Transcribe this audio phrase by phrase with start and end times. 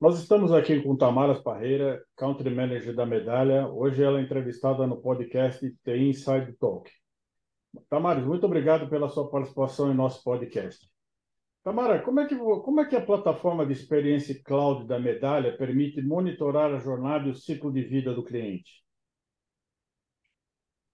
[0.00, 3.68] Nós estamos aqui com Tamaras Parreira, Country Manager da Medalha.
[3.68, 6.90] Hoje ela é entrevistada no podcast The Inside Talk.
[7.90, 10.88] Tamaras, muito obrigado pela sua participação em nosso podcast.
[11.62, 16.00] Tamara, como é, que, como é que a plataforma de experiência cloud da Medalha permite
[16.00, 18.82] monitorar a jornada e o ciclo de vida do cliente?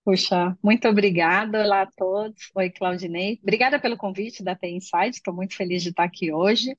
[0.05, 1.63] Puxa, muito obrigada.
[1.63, 2.51] Olá a todos.
[2.57, 3.39] Oi, Claudinei.
[3.41, 5.11] Obrigada pelo convite da The Inside.
[5.11, 6.77] Estou muito feliz de estar aqui hoje.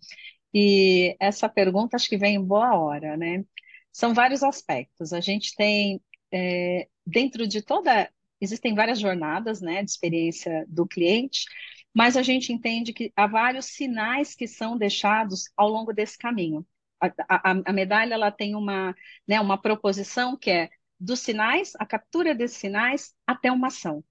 [0.53, 3.43] E essa pergunta acho que vem em boa hora, né?
[3.91, 5.13] São vários aspectos.
[5.13, 6.01] A gente tem,
[6.31, 11.45] é, dentro de toda, existem várias jornadas, né, de experiência do cliente,
[11.93, 16.65] mas a gente entende que há vários sinais que são deixados ao longo desse caminho.
[17.01, 18.95] A, a, a medalha ela tem uma,
[19.27, 20.69] né, uma proposição que é
[20.99, 24.03] dos sinais, a captura desses sinais até uma ação.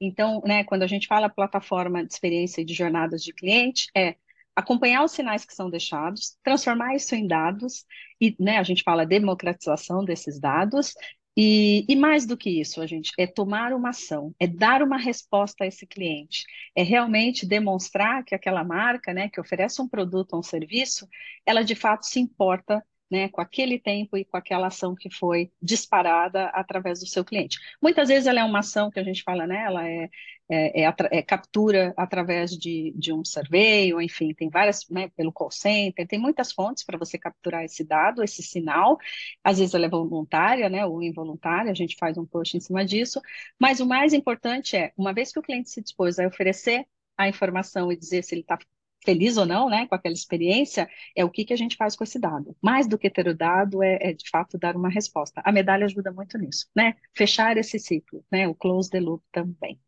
[0.00, 4.16] Então, né, quando a gente fala plataforma de experiência e de jornadas de cliente, é
[4.56, 7.84] acompanhar os sinais que são deixados, transformar isso em dados,
[8.20, 10.94] e né, a gente fala democratização desses dados,
[11.38, 14.96] e, e, mais do que isso, a gente é tomar uma ação, é dar uma
[14.96, 20.32] resposta a esse cliente, é realmente demonstrar que aquela marca, né, que oferece um produto
[20.32, 21.06] ou um serviço,
[21.44, 25.52] ela de fato se importa né, com aquele tempo e com aquela ação que foi
[25.60, 27.58] disparada através do seu cliente.
[27.82, 30.08] Muitas vezes ela é uma ação que a gente fala, né, ela é,
[30.48, 35.32] é, é, é captura através de, de um survey, ou enfim, tem várias, né, pelo
[35.32, 38.98] call center, tem muitas fontes para você capturar esse dado, esse sinal,
[39.42, 42.84] às vezes ela é voluntária, né, ou involuntária, a gente faz um post em cima
[42.84, 43.20] disso,
[43.58, 46.86] mas o mais importante é, uma vez que o cliente se dispôs a oferecer
[47.16, 48.58] a informação e dizer se ele está
[49.04, 52.02] feliz ou não, né, com aquela experiência, é o que, que a gente faz com
[52.04, 52.56] esse dado.
[52.60, 55.40] Mais do que ter o dado, é, é, de fato dar uma resposta.
[55.44, 56.96] A medalha ajuda muito nisso, né?
[57.14, 58.48] Fechar esse ciclo, né?
[58.48, 59.80] O close the loop também.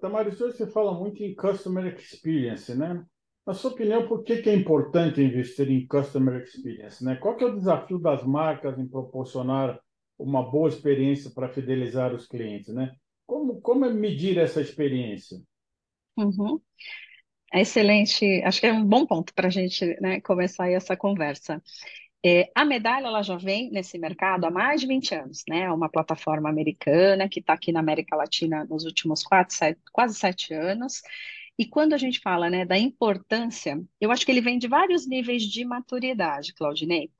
[0.00, 3.04] Tamara, você fala muito em customer experience, né?
[3.46, 7.16] Na sua opinião, por que, que é importante investir em customer experience, né?
[7.16, 9.80] Qual que é o desafio das marcas em proporcionar
[10.18, 12.94] uma boa experiência para fidelizar os clientes, né?
[13.26, 15.38] Como, como é medir essa experiência?
[16.16, 16.60] Uhum.
[17.52, 21.62] É excelente, acho que é um bom ponto para a gente né, começar essa conversa.
[22.24, 25.60] É, a medalha ela já vem nesse mercado há mais de 20 anos, né?
[25.62, 30.14] É uma plataforma americana que está aqui na América Latina nos últimos quatro, sete, quase
[30.16, 31.00] sete anos.
[31.58, 35.06] E quando a gente fala né, da importância, eu acho que ele vem de vários
[35.06, 37.10] níveis de maturidade, Claudinei.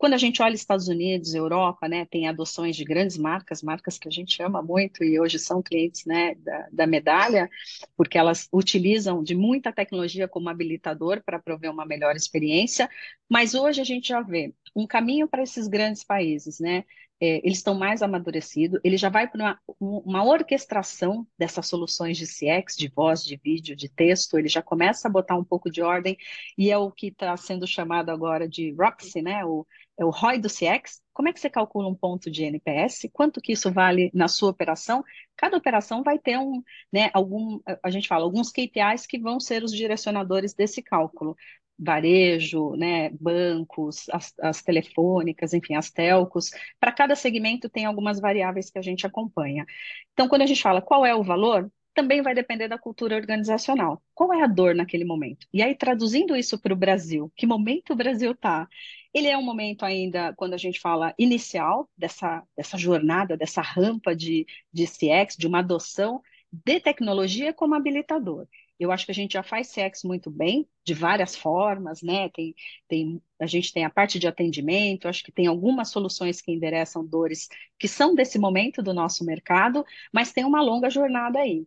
[0.00, 4.08] Quando a gente olha Estados Unidos, Europa, né, tem adoções de grandes marcas, marcas que
[4.08, 7.50] a gente ama muito e hoje são clientes né, da, da medalha,
[7.98, 12.88] porque elas utilizam de muita tecnologia como habilitador para prover uma melhor experiência,
[13.28, 16.84] mas hoje a gente já vê um caminho para esses grandes países, né?
[17.22, 22.26] É, eles estão mais amadurecidos, ele já vai para uma, uma, orquestração dessas soluções de
[22.26, 25.82] CX, de voz, de vídeo, de texto, ele já começa a botar um pouco de
[25.82, 26.16] ordem,
[26.56, 29.44] e é o que está sendo chamado agora de ROXY, né?
[29.44, 29.66] O,
[30.00, 31.02] é o ROI do CX.
[31.12, 33.10] Como é que você calcula um ponto de NPS?
[33.12, 35.04] Quanto que isso vale na sua operação?
[35.36, 36.62] Cada operação vai ter um,
[36.92, 41.36] né, algum, a gente fala, alguns KPIs que vão ser os direcionadores desse cálculo
[41.78, 46.50] varejo, né, bancos, as, as, telefônicas, enfim, as telcos.
[46.78, 49.66] Para cada segmento tem algumas variáveis que a gente acompanha.
[50.12, 54.02] Então, quando a gente fala qual é o valor, também vai depender da cultura organizacional.
[54.14, 55.46] Qual é a dor naquele momento?
[55.52, 58.68] E aí, traduzindo isso para o Brasil, que momento o Brasil está?
[59.12, 64.14] Ele é um momento ainda, quando a gente fala inicial dessa, dessa jornada, dessa rampa
[64.14, 68.46] de, de CX, de uma adoção de tecnologia como habilitador.
[68.78, 72.30] Eu acho que a gente já faz sexo muito bem, de várias formas, né?
[72.30, 72.54] Tem,
[72.88, 77.06] tem, a gente tem a parte de atendimento, acho que tem algumas soluções que endereçam
[77.06, 81.66] dores que são desse momento do nosso mercado, mas tem uma longa jornada aí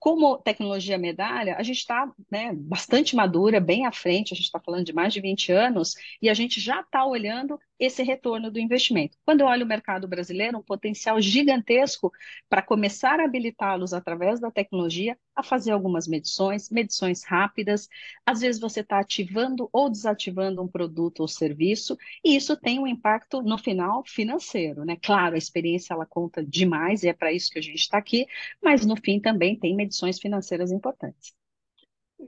[0.00, 4.58] como tecnologia medalha, a gente está né, bastante madura, bem à frente, a gente está
[4.58, 8.60] falando de mais de 20 anos, e a gente já está olhando esse retorno do
[8.60, 9.16] investimento.
[9.24, 12.12] Quando eu olho o mercado brasileiro, um potencial gigantesco
[12.46, 17.88] para começar a habilitá-los através da tecnologia a fazer algumas medições, medições rápidas.
[18.26, 22.86] Às vezes você está ativando ou desativando um produto ou serviço, e isso tem um
[22.86, 24.98] impacto no final financeiro, né?
[25.02, 28.26] Claro, a experiência ela conta demais, e é para isso que a gente está aqui,
[28.62, 31.32] mas no fim também tem medições financeiras importantes.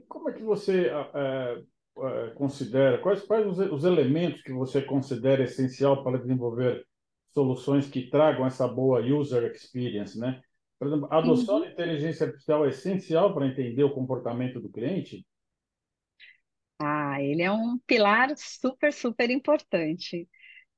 [0.07, 1.63] Como é que você é,
[2.35, 6.85] considera, quais, quais os, os elementos que você considera essencial para desenvolver
[7.33, 10.41] soluções que tragam essa boa user experience, né?
[10.79, 11.61] Por exemplo, a adoção uhum.
[11.61, 15.25] de inteligência artificial é essencial para entender o comportamento do cliente?
[16.79, 20.27] Ah, ele é um pilar super, super importante.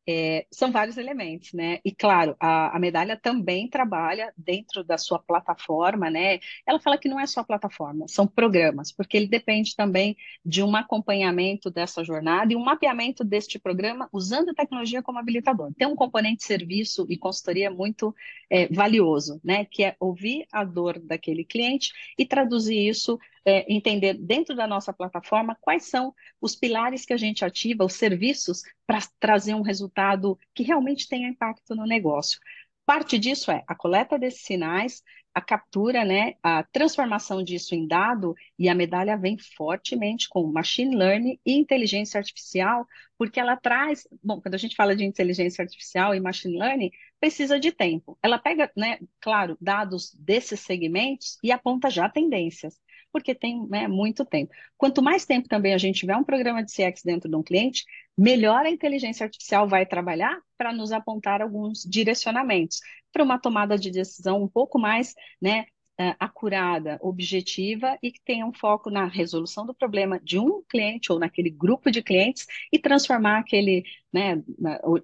[0.07, 1.79] É, são vários elementos, né?
[1.83, 6.39] E claro, a, a, medalha também trabalha dentro da sua plataforma, né?
[6.65, 10.15] Ela fala que não é só plataforma, são programas, porque ele depende também
[10.45, 15.73] de um acompanhamento dessa jornada e um mapeamento deste programa usando a tecnologia como habilitador.
[15.75, 18.15] Tem um componente de serviço e consultoria muito
[18.49, 19.65] é, valioso, né?
[19.65, 24.91] Que é ouvir a dor daquele cliente e traduzir isso é, entender dentro da nossa
[24.91, 30.37] plataforma quais são os pilares que a gente ativa, os serviços, para trazer um resultado
[30.53, 32.39] que realmente tenha impacto no negócio.
[32.85, 35.03] Parte disso é a coleta desses sinais,
[35.33, 40.95] a captura, né, a transformação disso em dado, e a medalha vem fortemente com machine
[40.95, 42.87] learning e inteligência artificial,
[43.17, 47.59] porque ela traz, bom, quando a gente fala de inteligência artificial e machine learning, precisa
[47.59, 48.17] de tempo.
[48.23, 52.79] Ela pega, né, claro, dados desses segmentos e aponta já tendências
[53.15, 54.53] porque tem né, muito tempo.
[54.77, 57.85] Quanto mais tempo também a gente tiver um programa de CX dentro de um cliente,
[58.17, 62.81] melhor a inteligência artificial vai trabalhar para nos apontar alguns direcionamentos
[63.13, 65.61] para uma tomada de decisão um pouco mais né,
[65.97, 71.09] uh, acurada, objetiva e que tenha um foco na resolução do problema de um cliente
[71.09, 74.43] ou naquele grupo de clientes e transformar aquele, né,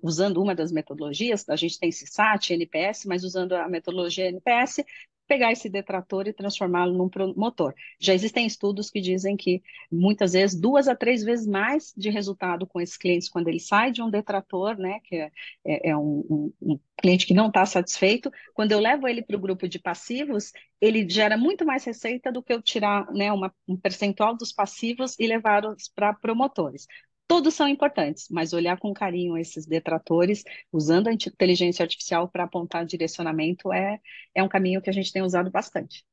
[0.04, 4.84] usando uma das metodologias, a gente tem CSAT, NPS, mas usando a metodologia NPS,
[5.32, 7.74] pegar esse detrator e transformá-lo num motor.
[7.98, 12.68] Já existem estudos que dizem que muitas vezes duas a três vezes mais de resultado
[12.68, 15.32] com esses clientes quando ele sai de um detrator, né, que é,
[15.64, 19.38] é, é um, um, um, cliente que não está satisfeito, quando eu levo ele para
[19.38, 20.52] o grupo de passivos,
[20.82, 25.18] ele gera muito mais receita do que eu tirar né, uma, um percentual dos passivos
[25.18, 26.88] e levá-los para promotores.
[27.32, 32.86] Todos são importantes, mas olhar com carinho esses detratores, usando a inteligência artificial para apontar
[32.86, 34.02] direcionamento, é,
[34.36, 36.04] é um caminho que a gente tem usado bastante.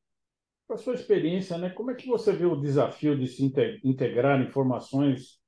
[0.69, 3.45] Com a sua experiência, né, como é que você vê o desafio de se
[3.83, 5.41] integrar informações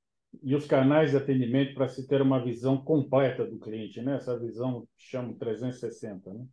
[0.43, 4.17] e os canais de atendimento para se ter uma visão completa do cliente, né?
[4.17, 6.33] essa visão que chamo 360?
[6.33, 6.45] Né?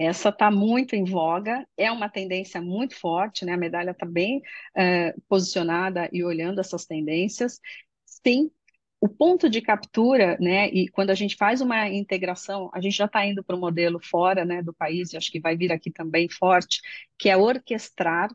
[0.00, 3.52] Essa está muito em voga, é uma tendência muito forte, né?
[3.52, 4.40] A medalha está bem
[4.74, 7.60] é, posicionada e olhando essas tendências.
[8.06, 8.50] Sim,
[8.98, 10.68] o ponto de captura, né?
[10.70, 14.00] E quando a gente faz uma integração, a gente já está indo para o modelo
[14.02, 16.80] fora, né, do país, e acho que vai vir aqui também forte,
[17.18, 18.30] que é orquestrar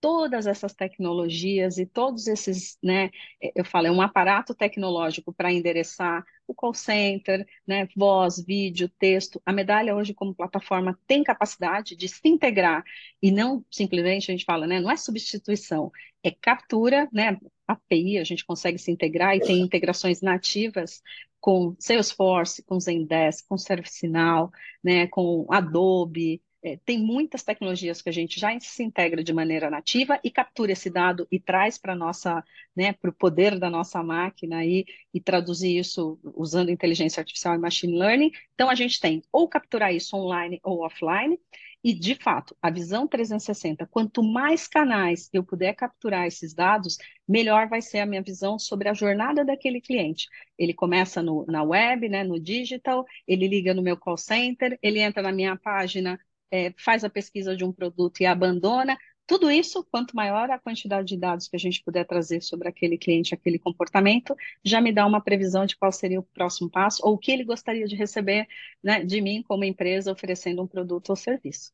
[0.00, 3.10] todas essas tecnologias e todos esses, né,
[3.54, 9.40] eu falo, é um aparato tecnológico para endereçar o call center, né, voz, vídeo, texto.
[9.46, 12.84] A medalha hoje como plataforma tem capacidade de se integrar
[13.22, 15.92] e não simplesmente a gente fala, né, não é substituição,
[16.22, 21.00] é captura, né, API, a gente consegue se integrar e tem integrações nativas
[21.40, 24.50] com Salesforce, com Zendesk, com ServiceNow,
[24.82, 29.70] né, com Adobe, é, tem muitas tecnologias que a gente já se integra de maneira
[29.70, 32.44] nativa e captura esse dado e traz para nossa,
[32.76, 37.58] né, para o poder da nossa máquina e, e traduzir isso usando inteligência artificial e
[37.58, 38.30] machine learning.
[38.54, 41.38] Então a gente tem ou capturar isso online ou offline.
[41.82, 47.68] E, de fato, a visão 360, quanto mais canais eu puder capturar esses dados, melhor
[47.68, 50.28] vai ser a minha visão sobre a jornada daquele cliente.
[50.58, 55.00] Ele começa no, na web, né, no digital, ele liga no meu call center, ele
[55.00, 58.98] entra na minha página é, faz a pesquisa de um produto e abandona.
[59.26, 62.98] Tudo isso, quanto maior a quantidade de dados que a gente puder trazer sobre aquele
[62.98, 67.14] cliente, aquele comportamento, já me dá uma previsão de qual seria o próximo passo ou
[67.14, 68.48] o que ele gostaria de receber
[68.82, 71.72] né, de mim como empresa oferecendo um produto ou serviço.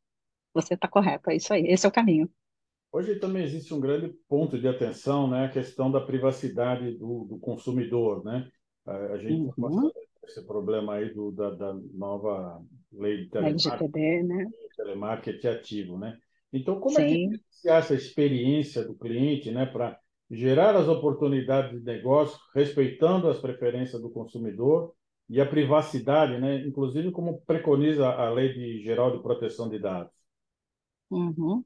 [0.53, 2.31] Você está correto, é isso aí, esse é o caminho.
[2.93, 7.39] Hoje também existe um grande ponto de atenção, né, a questão da privacidade do, do
[7.39, 8.51] consumidor, né?
[8.87, 9.91] A gente uhum
[10.27, 14.47] esse problema aí do, da, da nova lei de telemarketing, né?
[14.77, 16.17] telemarketing ativo, né?
[16.53, 17.03] Então, como Sim.
[17.03, 19.99] é que se acha a experiência do cliente, né, para
[20.31, 24.95] gerar as oportunidades de negócio, respeitando as preferências do consumidor
[25.29, 30.13] e a privacidade, né, inclusive como preconiza a Lei de Geral de Proteção de Dados?
[31.11, 31.65] Uhum.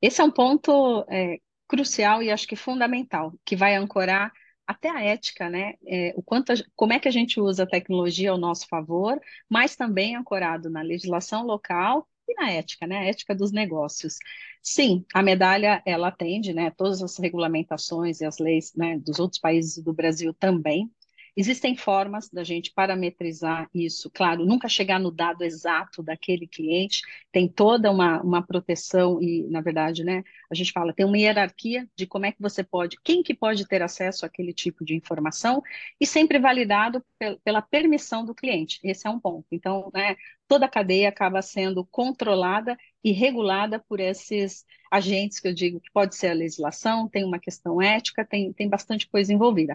[0.00, 4.32] Esse é um ponto é, crucial e acho que fundamental, que vai ancorar
[4.66, 5.74] até a ética, né?
[5.86, 9.20] É, o quanto, a, como é que a gente usa a tecnologia ao nosso favor,
[9.48, 12.98] mas também ancorado na legislação local e na ética, né?
[12.98, 14.16] A ética dos negócios.
[14.62, 16.70] Sim, a medalha ela atende, né?
[16.70, 18.98] Todas as regulamentações e as leis, né?
[18.98, 20.90] Dos outros países do Brasil também.
[21.36, 27.48] Existem formas da gente parametrizar isso, claro, nunca chegar no dado exato daquele cliente, tem
[27.48, 32.06] toda uma, uma proteção e, na verdade, né, a gente fala, tem uma hierarquia de
[32.06, 35.60] como é que você pode, quem que pode ter acesso àquele tipo de informação
[36.00, 37.04] e sempre validado
[37.42, 39.46] pela permissão do cliente, esse é um ponto.
[39.50, 40.14] Então, né,
[40.46, 45.90] toda a cadeia acaba sendo controlada e regulada por esses agentes que eu digo que
[45.92, 49.74] pode ser a legislação, tem uma questão ética, tem, tem bastante coisa envolvida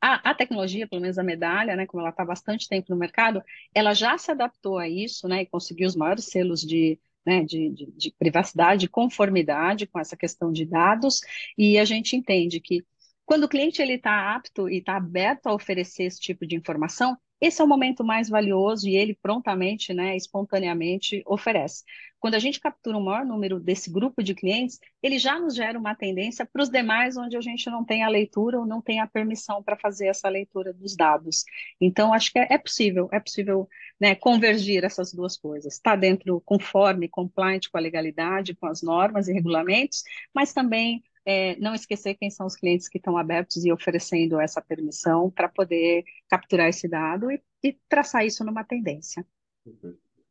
[0.00, 3.42] a, a, tecnologia, pelo menos a medalha, né, como ela está bastante tempo no mercado,
[3.74, 7.70] ela já se adaptou a isso, né, e conseguiu os maiores selos de, né, de,
[7.70, 11.20] de, de privacidade, de conformidade com essa questão de dados,
[11.56, 12.84] e a gente entende que
[13.26, 17.16] quando o cliente ele está apto e está aberto a oferecer esse tipo de informação,
[17.40, 21.84] esse é o momento mais valioso e ele prontamente, né, espontaneamente oferece.
[22.20, 25.78] Quando a gente captura um maior número desse grupo de clientes, ele já nos gera
[25.78, 29.00] uma tendência para os demais onde a gente não tem a leitura ou não tem
[29.00, 31.44] a permissão para fazer essa leitura dos dados.
[31.80, 33.66] Então, acho que é, é possível, é possível
[33.98, 35.74] né, convergir essas duas coisas.
[35.74, 40.02] Está dentro, conforme, compliant com a legalidade, com as normas e regulamentos,
[40.34, 44.60] mas também é, não esquecer quem são os clientes que estão abertos e oferecendo essa
[44.60, 49.24] permissão para poder capturar esse dado e, e, traçar isso numa tendência.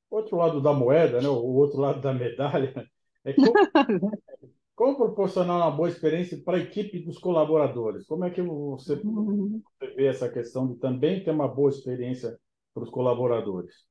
[0.10, 2.90] Outro lado da moeda, né, o outro lado da medalha,
[3.24, 3.54] é como,
[4.76, 8.06] como proporcionar uma boa experiência para a equipe dos colaboradores?
[8.08, 9.62] Como é que você, uhum.
[9.80, 12.40] você vê essa questão de também ter uma boa experiência
[12.74, 13.88] para os colaboradores?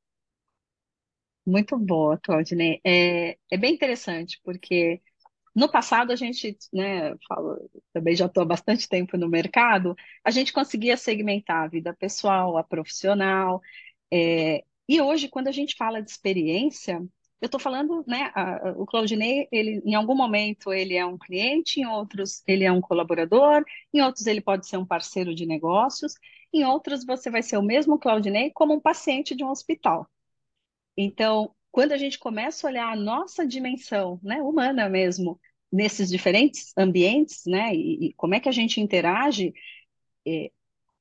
[1.47, 2.81] Muito boa, Claudinei.
[2.85, 5.01] É, é bem interessante, porque
[5.59, 10.31] no passado, a gente, né, falo, também já estou há bastante tempo no mercado, a
[10.31, 13.61] gente conseguia segmentar a vida pessoal, a profissional,
[14.13, 16.97] é, e hoje, quando a gente fala de experiência,
[17.41, 21.81] eu estou falando, né, a, o Claudinei, ele, em algum momento ele é um cliente,
[21.81, 26.15] em outros ele é um colaborador, em outros ele pode ser um parceiro de negócios,
[26.53, 30.09] em outros você vai ser o mesmo Claudinei como um paciente de um hospital.
[30.97, 36.73] Então, quando a gente começa a olhar a nossa dimensão, né, humana mesmo, nesses diferentes
[36.77, 39.53] ambientes, né, e, e como é que a gente interage,
[40.27, 40.51] é,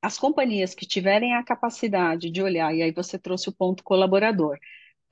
[0.02, 4.58] as companhias que tiverem a capacidade de olhar, e aí você trouxe o ponto colaborador,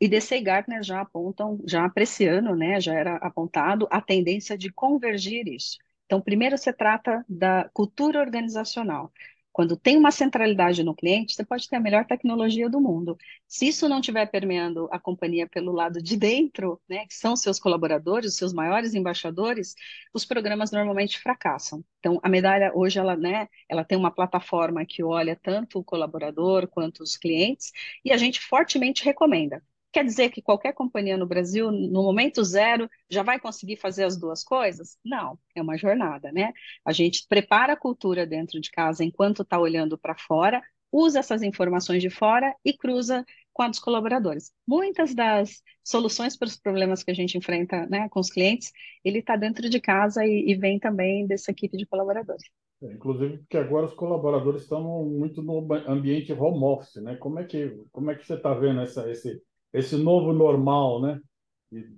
[0.00, 4.70] e DC e Gartner já apontam, já apreciando, né, já era apontado a tendência de
[4.70, 5.78] convergir isso.
[6.04, 9.12] Então, primeiro se trata da cultura organizacional.
[9.56, 13.16] Quando tem uma centralidade no cliente, você pode ter a melhor tecnologia do mundo.
[13.48, 17.58] Se isso não estiver permeando a companhia pelo lado de dentro, né, que são seus
[17.58, 19.74] colaboradores, seus maiores embaixadores,
[20.12, 21.82] os programas normalmente fracassam.
[22.00, 26.68] Então, a medalha hoje ela, né, ela tem uma plataforma que olha tanto o colaborador
[26.68, 27.72] quanto os clientes,
[28.04, 29.62] e a gente fortemente recomenda.
[29.96, 34.14] Quer dizer que qualquer companhia no Brasil, no momento zero, já vai conseguir fazer as
[34.14, 34.98] duas coisas?
[35.02, 36.52] Não, é uma jornada, né?
[36.84, 40.62] A gente prepara a cultura dentro de casa enquanto está olhando para fora,
[40.92, 43.24] usa essas informações de fora e cruza
[43.54, 44.52] com a dos colaboradores.
[44.68, 48.72] Muitas das soluções para os problemas que a gente enfrenta né, com os clientes,
[49.02, 52.42] ele está dentro de casa e, e, vem também dessa equipe de colaboradores.
[52.82, 57.16] É, inclusive porque agora os colaboradores estão muito no ambiente home office, né?
[57.16, 59.40] Como é que como é que você está vendo essa, esse
[59.78, 61.20] esse novo normal, né?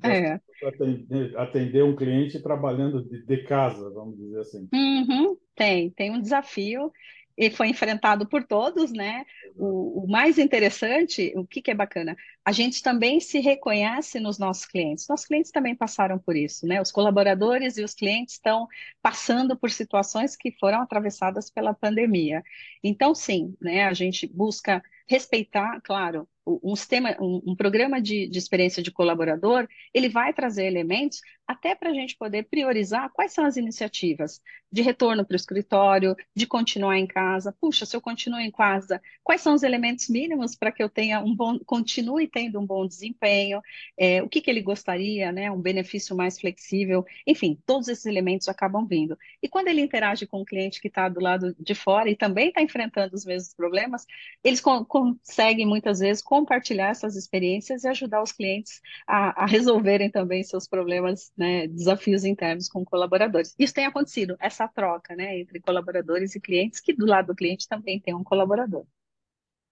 [0.02, 0.40] É.
[0.66, 4.68] Atender, atender, um cliente trabalhando de, de casa, vamos dizer assim.
[4.72, 6.90] Uhum, tem, tem um desafio
[7.38, 9.24] e foi enfrentado por todos, né?
[9.54, 14.40] O, o, mais interessante, o que, que é bacana, a gente também se reconhece nos
[14.40, 15.06] nossos clientes.
[15.06, 16.82] Nossos clientes também passaram por isso, né?
[16.82, 18.66] Os colaboradores e os clientes estão
[19.00, 22.42] passando por situações que foram atravessadas pela pandemia.
[22.82, 23.84] Então, sim, né?
[23.84, 26.28] A gente busca respeitar, claro,
[26.62, 31.74] um sistema, um, um programa de, de, experiência de colaborador, ele vai trazer elementos até
[31.74, 36.46] para a gente poder priorizar quais são as iniciativas de retorno para o escritório, de
[36.46, 37.56] continuar em casa.
[37.58, 41.20] Puxa, se eu continuo em casa, quais são os elementos mínimos para que eu tenha
[41.20, 43.62] um bom, continue tendo um bom desempenho?
[43.98, 45.50] É, o que, que ele gostaria, né?
[45.50, 47.02] Um benefício mais flexível.
[47.26, 49.18] Enfim, todos esses elementos acabam vindo.
[49.42, 52.48] E quando ele interage com o cliente que está do lado de fora e também
[52.48, 54.04] está enfrentando os mesmos problemas,
[54.44, 60.10] eles con conseguem muitas vezes compartilhar essas experiências e ajudar os clientes a, a resolverem
[60.10, 63.54] também seus problemas né, desafios internos com colaboradores.
[63.58, 67.68] Isso tem acontecido, essa troca né, entre colaboradores e clientes, que do lado do cliente
[67.68, 68.84] também tem um colaborador.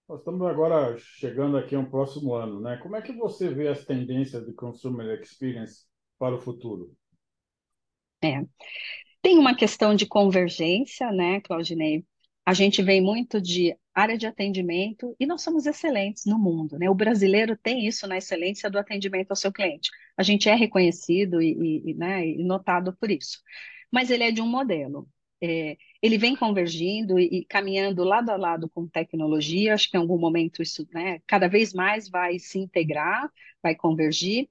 [0.07, 2.77] Nós estamos agora chegando aqui a um próximo ano, né?
[2.77, 5.83] Como é que você vê as tendências de consumer experience
[6.17, 6.95] para o futuro?
[8.23, 8.41] É.
[9.21, 12.05] Tem uma questão de convergência, né, Claudinei?
[12.45, 16.87] A gente vem muito de área de atendimento e nós somos excelentes no mundo, né?
[16.87, 19.89] O brasileiro tem isso na excelência do atendimento ao seu cliente.
[20.15, 23.39] A gente é reconhecido e, e, né, e notado por isso.
[23.91, 25.09] Mas ele é de um modelo.
[25.41, 29.73] É, ele vem convergindo e, e, caminhando lado a lado com tecnologia.
[29.73, 33.31] Acho que em algum momento isso, né, cada vez mais vai se integrar,
[33.63, 34.47] vai convergir.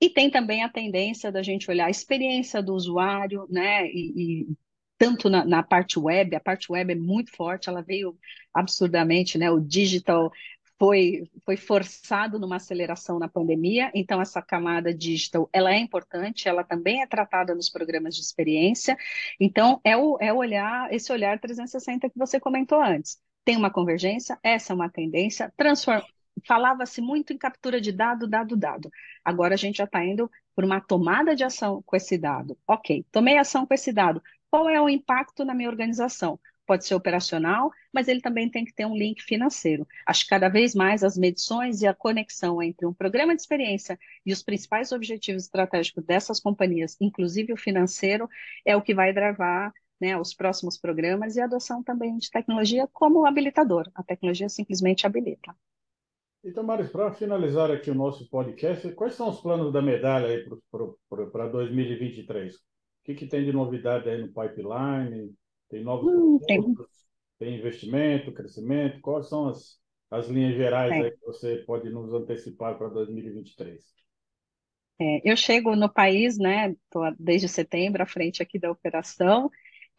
[0.00, 4.56] E tem também a tendência da gente olhar a experiência do usuário, né, e, e
[5.00, 8.18] tanto na, na, parte web, a parte web é muito forte, ela veio
[8.52, 9.50] absurdamente, né?
[9.50, 10.30] O digital
[10.78, 16.62] foi, foi forçado numa aceleração na pandemia, então essa camada digital ela é importante, ela
[16.62, 18.94] também é tratada nos programas de experiência,
[19.40, 23.18] então é o, é olhar, esse olhar 360 que você comentou antes.
[23.42, 26.04] Tem uma convergência, essa é uma tendência, transforma,
[26.46, 28.90] falava-se muito em captura de dado, dado, dado.
[29.24, 32.58] Agora a gente já está indo por uma tomada de ação com esse dado.
[32.68, 34.22] Ok, tomei ação com esse dado.
[34.50, 36.38] Qual é o impacto na minha organização?
[36.66, 39.86] Pode ser operacional, mas ele também tem que ter um link financeiro.
[40.06, 43.98] Acho que cada vez mais as medições e a conexão entre um programa de experiência
[44.24, 48.28] e os principais objetivos estratégicos dessas companhias, inclusive o financeiro,
[48.64, 52.88] é o que vai drivar né, os próximos programas e a adoção também de tecnologia
[52.92, 53.90] como habilitador.
[53.94, 55.54] A tecnologia simplesmente habilita.
[56.42, 60.42] Então, Maris, para finalizar aqui o nosso podcast, quais são os planos da medalha
[61.30, 62.69] para 2023?
[63.00, 65.32] O que, que, tem de novidade aí no pipeline?
[65.68, 66.60] Tem novos hum, tem.
[67.38, 67.58] tem.
[67.58, 69.00] investimento, crescimento?
[69.00, 69.78] Quais são as,
[70.10, 73.82] as linhas gerais aí que você pode nos antecipar para 2023?
[75.00, 76.72] É, eu chego no país, né?
[76.72, 79.50] Estou desde setembro à frente aqui da operação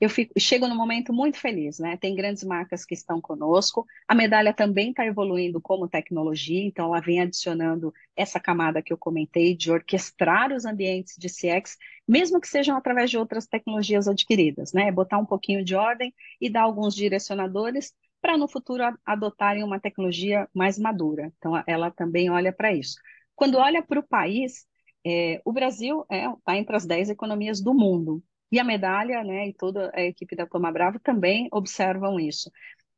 [0.01, 1.95] eu fico, chego num momento muito feliz, né?
[1.95, 3.85] Tem grandes marcas que estão conosco.
[4.07, 8.97] A medalha também está evoluindo como tecnologia, então ela vem adicionando essa camada que eu
[8.97, 11.77] comentei de orquestrar os ambientes de CX,
[12.07, 14.91] mesmo que sejam através de outras tecnologias adquiridas, né?
[14.91, 20.49] Botar um pouquinho de ordem e dar alguns direcionadores para no futuro adotarem uma tecnologia
[20.51, 21.31] mais madura.
[21.37, 22.95] Então ela também olha para isso.
[23.35, 24.65] Quando olha para o país,
[25.05, 28.23] é, o Brasil está é, tá entre as 10 economias do mundo.
[28.51, 32.51] E a medalha, né, e toda a equipe da Toma Bravo também observam isso.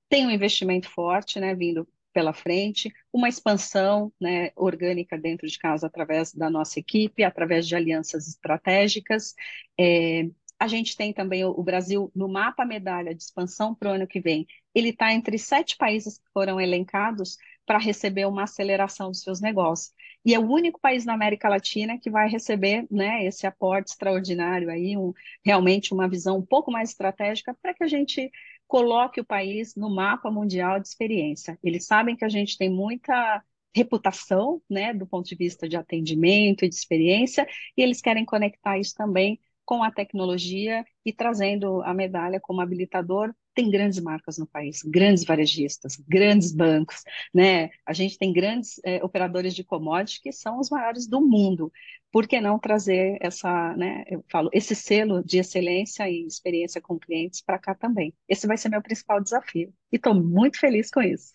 [0.10, 5.88] Tem um investimento forte, né, vindo pela frente, uma expansão né, orgânica dentro de casa
[5.88, 9.34] através da nossa equipe, através de alianças estratégicas.
[9.80, 10.30] É,
[10.60, 14.08] a gente tem também o, o, Brasil no mapa medalha de expansão para o ano
[14.08, 14.48] que vem.
[14.74, 19.94] Ele está entre sete países que foram elencados para receber uma aceleração dos seus negócios.
[20.26, 24.70] E é o único país na América Latina que vai receber né, esse aporte extraordinário
[24.70, 28.32] aí, um, realmente uma visão um pouco mais estratégica para que a gente
[28.68, 31.58] coloque o país no mapa mundial de experiência.
[31.64, 33.44] Eles sabem que a gente tem muita
[33.76, 38.78] reputação, né, do ponto de vista de atendimento e de experiência, e eles querem conectar
[38.78, 43.34] isso também com a tecnologia e trazendo a medalha como habilitador.
[43.54, 47.70] Tem grandes marcas no país, grandes varejistas, grandes bancos, né?
[47.86, 51.72] A gente tem grandes é, operadores de commodities que são os maiores do mundo.
[52.12, 54.04] Por que não trazer essa, né?
[54.08, 58.14] Eu falo, esse selo de excelência e experiência com clientes para cá também?
[58.28, 61.34] Esse vai ser meu principal desafio e estou muito feliz com isso.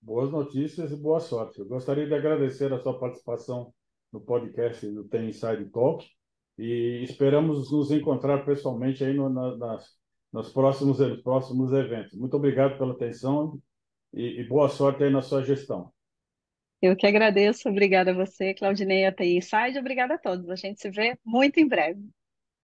[0.00, 1.60] Boas notícias e boa sorte.
[1.60, 3.72] Eu gostaria de agradecer a sua participação
[4.12, 6.06] no podcast do Tem Inside Talk
[6.58, 9.86] e esperamos nos encontrar pessoalmente aí no, na, nas,
[10.34, 12.18] nos, próximos, nos próximos eventos.
[12.18, 13.62] Muito obrigado pela atenção
[14.12, 15.92] e, e, boa sorte aí na sua gestão.
[16.82, 17.68] Eu que agradeço.
[17.68, 19.38] Obrigada a você, Claudinei, a TI.
[19.78, 20.50] Obrigada a todos.
[20.50, 22.04] A gente se vê muito em breve.